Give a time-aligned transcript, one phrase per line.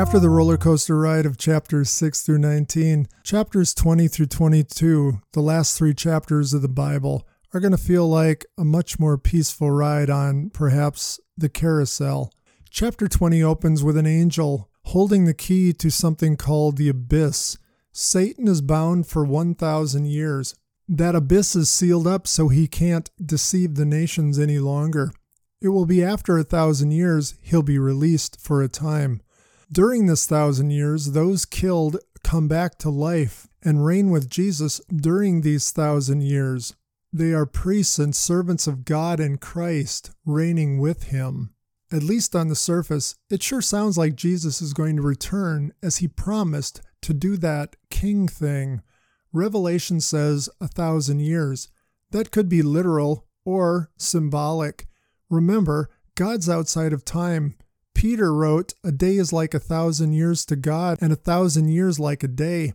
[0.00, 5.42] After the roller coaster ride of chapters 6 through 19, chapters 20 through 22, the
[5.42, 9.70] last three chapters of the Bible, are going to feel like a much more peaceful
[9.70, 12.32] ride on perhaps the carousel.
[12.70, 17.58] Chapter 20 opens with an angel holding the key to something called the abyss.
[17.92, 20.54] Satan is bound for 1,000 years.
[20.88, 25.12] That abyss is sealed up so he can't deceive the nations any longer.
[25.60, 29.20] It will be after a thousand years he'll be released for a time.
[29.72, 35.40] During this thousand years, those killed come back to life and reign with Jesus during
[35.42, 36.74] these thousand years.
[37.12, 41.54] They are priests and servants of God and Christ, reigning with him.
[41.92, 45.98] At least on the surface, it sure sounds like Jesus is going to return as
[45.98, 48.82] he promised to do that king thing.
[49.32, 51.68] Revelation says a thousand years.
[52.10, 54.88] That could be literal or symbolic.
[55.28, 57.54] Remember, God's outside of time.
[58.00, 62.00] Peter wrote, A day is like a thousand years to God, and a thousand years
[62.00, 62.72] like a day.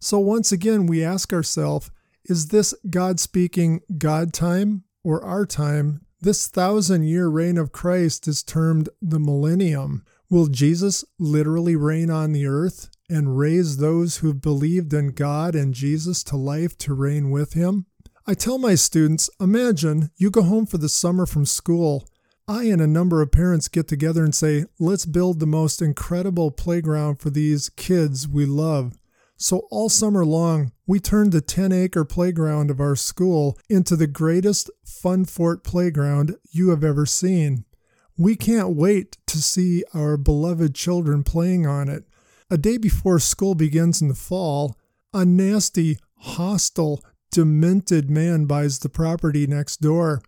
[0.00, 1.92] So once again, we ask ourselves,
[2.24, 6.00] is this God speaking God time or our time?
[6.20, 10.04] This thousand year reign of Christ is termed the millennium.
[10.28, 15.72] Will Jesus literally reign on the earth and raise those who've believed in God and
[15.72, 17.86] Jesus to life to reign with him?
[18.26, 22.08] I tell my students imagine you go home for the summer from school
[22.46, 26.50] I and a number of parents get together and say, let's build the most incredible
[26.50, 28.98] playground for these kids we love.
[29.36, 34.06] So, all summer long, we turned the 10 acre playground of our school into the
[34.06, 37.64] greatest fun fort playground you have ever seen.
[38.16, 42.04] We can't wait to see our beloved children playing on it.
[42.50, 44.76] A day before school begins in the fall,
[45.14, 50.22] a nasty, hostile, demented man buys the property next door.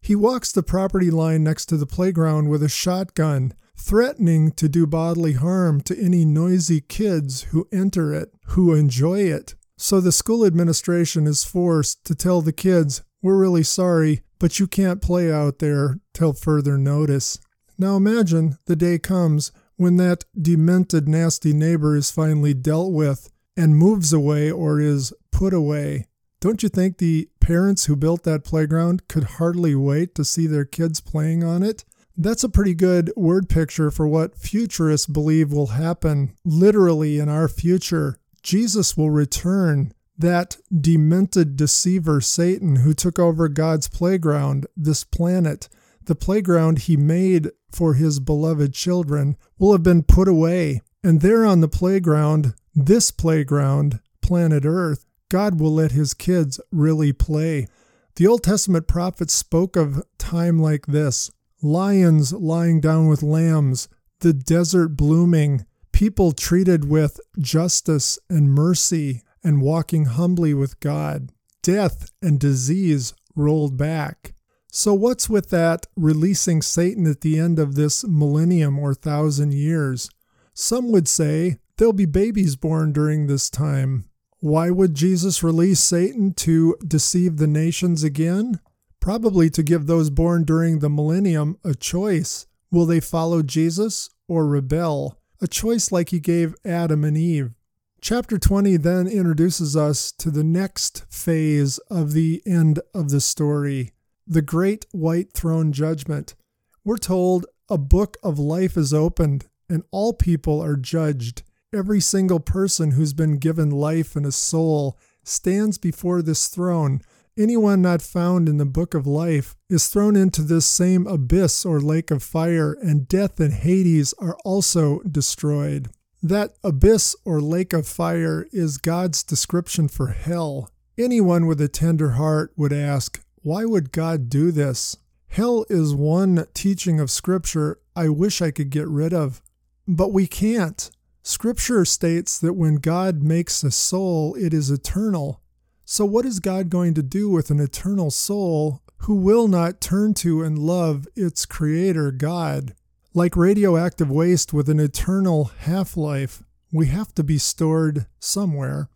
[0.00, 4.86] He walks the property line next to the playground with a shotgun, threatening to do
[4.86, 9.54] bodily harm to any noisy kids who enter it, who enjoy it.
[9.76, 14.66] So the school administration is forced to tell the kids, We're really sorry, but you
[14.66, 17.38] can't play out there till further notice.
[17.78, 23.74] Now imagine the day comes when that demented, nasty neighbor is finally dealt with and
[23.74, 26.06] moves away or is put away.
[26.40, 30.64] Don't you think the parents who built that playground could hardly wait to see their
[30.64, 31.84] kids playing on it?
[32.16, 37.46] That's a pretty good word picture for what futurists believe will happen literally in our
[37.46, 38.16] future.
[38.42, 39.92] Jesus will return.
[40.16, 45.68] That demented deceiver, Satan, who took over God's playground, this planet,
[46.04, 50.80] the playground he made for his beloved children, will have been put away.
[51.02, 57.14] And there on the playground, this playground, planet Earth, God will let his kids really
[57.14, 57.68] play.
[58.16, 61.30] The Old Testament prophets spoke of time like this
[61.62, 63.88] lions lying down with lambs,
[64.20, 71.30] the desert blooming, people treated with justice and mercy and walking humbly with God,
[71.62, 74.34] death and disease rolled back.
[74.72, 80.10] So, what's with that releasing Satan at the end of this millennium or thousand years?
[80.54, 84.09] Some would say there'll be babies born during this time.
[84.40, 88.60] Why would Jesus release Satan to deceive the nations again?
[88.98, 92.46] Probably to give those born during the millennium a choice.
[92.70, 95.18] Will they follow Jesus or rebel?
[95.42, 97.54] A choice like he gave Adam and Eve.
[98.00, 103.92] Chapter 20 then introduces us to the next phase of the end of the story
[104.26, 106.36] the great white throne judgment.
[106.84, 111.42] We're told a book of life is opened and all people are judged.
[111.72, 117.00] Every single person who's been given life and a soul stands before this throne.
[117.38, 121.80] Anyone not found in the book of life is thrown into this same abyss or
[121.80, 125.90] lake of fire, and death and Hades are also destroyed.
[126.20, 130.70] That abyss or lake of fire is God's description for hell.
[130.98, 134.96] Anyone with a tender heart would ask, why would God do this?
[135.28, 139.40] Hell is one teaching of Scripture I wish I could get rid of,
[139.86, 140.90] but we can't.
[141.22, 145.42] Scripture states that when God makes a soul, it is eternal.
[145.84, 150.14] So, what is God going to do with an eternal soul who will not turn
[150.14, 152.74] to and love its creator, God?
[153.12, 158.88] Like radioactive waste with an eternal half life, we have to be stored somewhere.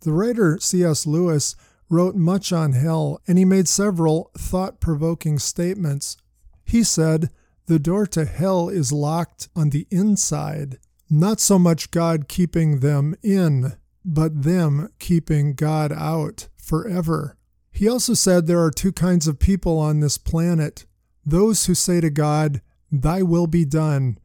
[0.00, 1.06] The writer C.S.
[1.06, 1.54] Lewis
[1.88, 6.16] wrote much on hell, and he made several thought provoking statements.
[6.64, 7.30] He said,
[7.66, 10.78] The door to hell is locked on the inside.
[11.14, 17.36] Not so much God keeping them in, but them keeping God out forever.
[17.70, 20.86] He also said there are two kinds of people on this planet
[21.24, 24.18] those who say to God, Thy will be done,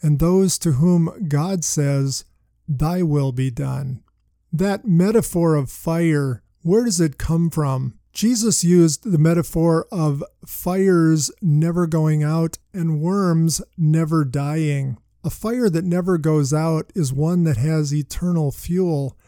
[0.00, 2.24] and those to whom God says,
[2.66, 4.02] Thy will be done.
[4.50, 7.98] That metaphor of fire, where does it come from?
[8.14, 14.96] Jesus used the metaphor of fires never going out and worms never dying.
[15.22, 19.18] A fire that never goes out is one that has eternal fuel,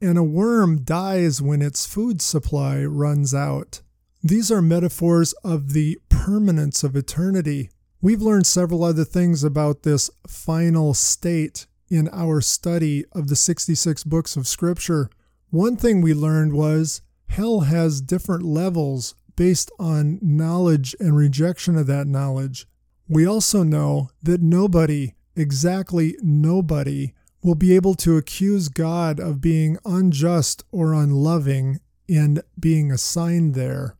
[0.00, 3.80] and a worm dies when its food supply runs out.
[4.24, 7.70] These are metaphors of the permanence of eternity.
[8.00, 14.02] We've learned several other things about this final state in our study of the 66
[14.02, 15.08] books of Scripture.
[15.50, 21.86] One thing we learned was hell has different levels based on knowledge and rejection of
[21.86, 22.66] that knowledge.
[23.08, 27.12] We also know that nobody, exactly nobody,
[27.42, 33.96] will be able to accuse God of being unjust or unloving in being assigned there.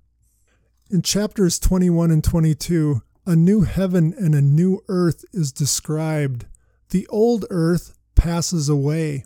[0.91, 6.47] In chapters 21 and 22, a new heaven and a new earth is described.
[6.91, 9.25] The old earth passes away.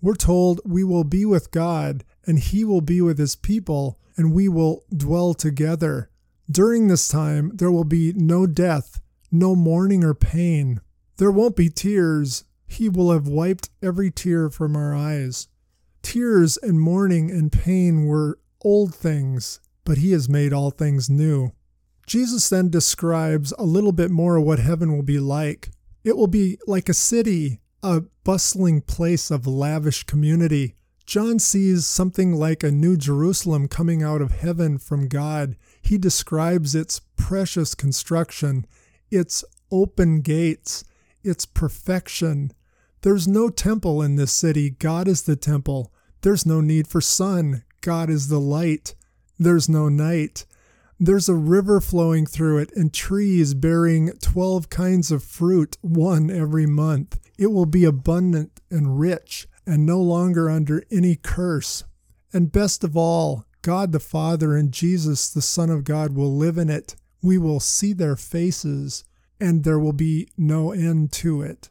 [0.00, 4.32] We're told we will be with God and he will be with his people and
[4.32, 6.10] we will dwell together.
[6.50, 10.80] During this time, there will be no death, no mourning or pain.
[11.20, 12.44] There won't be tears.
[12.66, 15.48] He will have wiped every tear from our eyes.
[16.00, 21.52] Tears and mourning and pain were old things, but he has made all things new.
[22.06, 25.68] Jesus then describes a little bit more of what heaven will be like.
[26.04, 30.74] It will be like a city, a bustling place of lavish community.
[31.04, 35.56] John sees something like a new Jerusalem coming out of heaven from God.
[35.82, 38.66] He describes its precious construction,
[39.10, 40.82] its open gates,
[41.22, 42.52] its perfection.
[43.02, 44.70] There's no temple in this city.
[44.70, 45.92] God is the temple.
[46.22, 47.64] There's no need for sun.
[47.80, 48.94] God is the light.
[49.38, 50.44] There's no night.
[50.98, 56.66] There's a river flowing through it and trees bearing 12 kinds of fruit, one every
[56.66, 57.18] month.
[57.38, 61.84] It will be abundant and rich and no longer under any curse.
[62.34, 66.58] And best of all, God the Father and Jesus the Son of God will live
[66.58, 66.96] in it.
[67.22, 69.04] We will see their faces,
[69.40, 71.70] and there will be no end to it.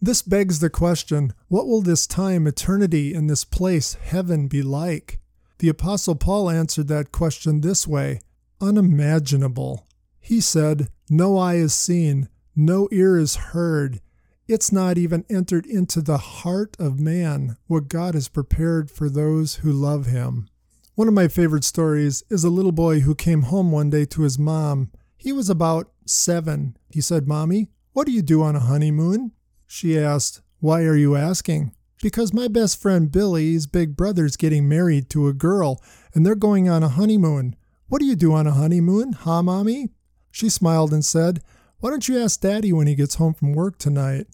[0.00, 5.18] This begs the question what will this time, eternity, in this place, heaven, be like?
[5.58, 8.20] The Apostle Paul answered that question this way
[8.60, 9.86] unimaginable.
[10.20, 14.00] He said, No eye is seen, no ear is heard.
[14.46, 19.56] It's not even entered into the heart of man what God has prepared for those
[19.56, 20.48] who love him.
[20.94, 24.22] One of my favorite stories is a little boy who came home one day to
[24.22, 24.90] his mom.
[25.24, 26.76] He was about seven.
[26.90, 29.32] He said, Mommy, what do you do on a honeymoon?
[29.66, 31.72] She asked, Why are you asking?
[32.02, 35.82] Because my best friend Billy's big brother's getting married to a girl,
[36.12, 37.56] and they're going on a honeymoon.
[37.88, 39.88] What do you do on a honeymoon, huh, Mommy?
[40.30, 41.40] She smiled and said,
[41.78, 44.26] Why don't you ask Daddy when he gets home from work tonight?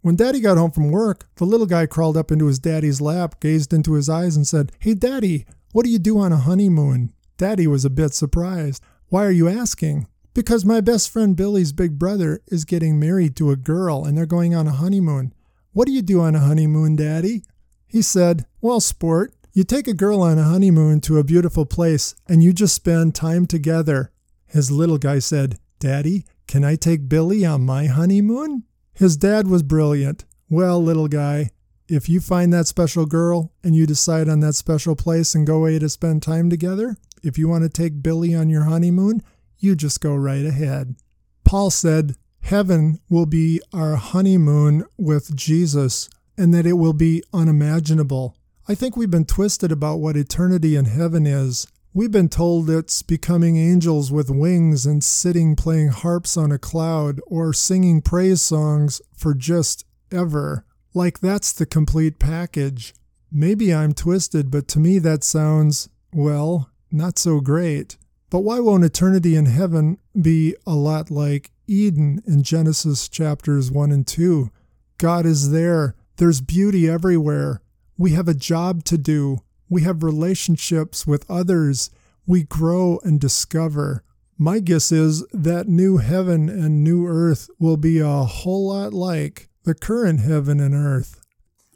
[0.00, 3.38] When Daddy got home from work, the little guy crawled up into his daddy's lap,
[3.38, 7.12] gazed into his eyes, and said, Hey, Daddy, what do you do on a honeymoon?
[7.36, 8.82] Daddy was a bit surprised.
[9.08, 10.06] Why are you asking?
[10.34, 14.24] Because my best friend Billy's big brother is getting married to a girl and they're
[14.24, 15.34] going on a honeymoon.
[15.72, 17.42] What do you do on a honeymoon, Daddy?
[17.86, 22.14] He said, Well, sport, you take a girl on a honeymoon to a beautiful place
[22.26, 24.10] and you just spend time together.
[24.46, 28.64] His little guy said, Daddy, can I take Billy on my honeymoon?
[28.94, 30.24] His dad was brilliant.
[30.48, 31.50] Well, little guy,
[31.88, 35.56] if you find that special girl and you decide on that special place and go
[35.56, 39.22] away to spend time together, if you want to take Billy on your honeymoon,
[39.62, 40.96] you just go right ahead.
[41.44, 48.36] Paul said, Heaven will be our honeymoon with Jesus, and that it will be unimaginable.
[48.68, 51.66] I think we've been twisted about what eternity in heaven is.
[51.94, 57.20] We've been told it's becoming angels with wings and sitting playing harps on a cloud
[57.26, 60.64] or singing praise songs for just ever.
[60.94, 62.94] Like that's the complete package.
[63.30, 67.96] Maybe I'm twisted, but to me that sounds, well, not so great.
[68.32, 73.92] But why won't eternity in heaven be a lot like Eden in Genesis chapters 1
[73.92, 74.50] and 2?
[74.96, 75.96] God is there.
[76.16, 77.60] There's beauty everywhere.
[77.98, 79.40] We have a job to do.
[79.68, 81.90] We have relationships with others.
[82.26, 84.02] We grow and discover.
[84.38, 89.50] My guess is that new heaven and new earth will be a whole lot like
[89.64, 91.20] the current heaven and earth.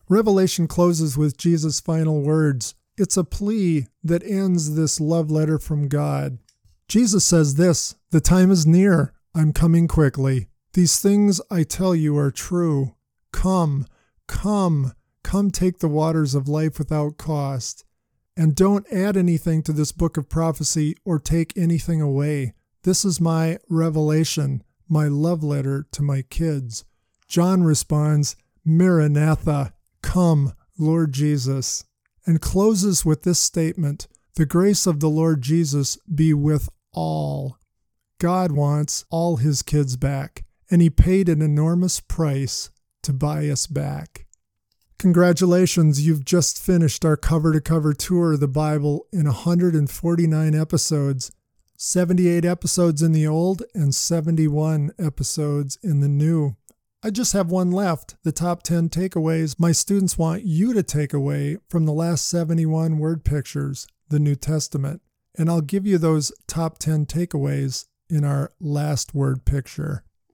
[0.09, 2.75] Revelation closes with Jesus' final words.
[2.97, 6.39] It's a plea that ends this love letter from God.
[6.89, 9.13] Jesus says this The time is near.
[9.35, 10.49] I'm coming quickly.
[10.73, 12.95] These things I tell you are true.
[13.33, 13.87] Come,
[14.27, 14.93] come.
[15.23, 17.85] Come take the waters of life without cost.
[18.37, 22.53] And don't add anything to this book of prophecy or take anything away.
[22.83, 26.85] This is my revelation, my love letter to my kids.
[27.27, 31.85] John responds, Maranatha, come, Lord Jesus,
[32.27, 37.59] and closes with this statement The grace of the Lord Jesus be with all.
[38.19, 42.71] God wants all his kids back, and he paid an enormous price
[43.03, 44.27] to buy us back.
[44.99, 51.31] Congratulations, you've just finished our cover to cover tour of the Bible in 149 episodes,
[51.77, 56.57] 78 episodes in the old, and 71 episodes in the new.
[57.03, 61.13] I just have one left the top 10 takeaways my students want you to take
[61.13, 65.03] away from the last 71 word pictures, the New Testament.
[65.39, 70.03] And I'll give you those top 10 takeaways in our last word picture.